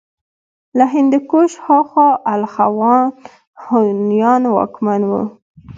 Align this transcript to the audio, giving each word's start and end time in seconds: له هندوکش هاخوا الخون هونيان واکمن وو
له 0.77 0.85
هندوکش 0.93 1.51
هاخوا 1.65 2.09
الخون 2.33 3.01
هونيان 3.65 4.43
واکمن 4.55 5.01
وو 5.09 5.21